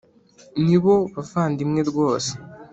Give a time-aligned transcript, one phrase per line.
[0.63, 2.31] nibo bavandimwe rwose